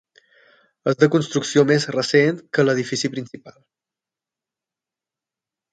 És 0.91 0.97
de 1.03 1.09
construcció 1.15 1.65
més 1.73 1.85
recent 1.97 2.41
que 2.59 2.67
l'edifici 2.67 3.13
principal. 3.19 3.61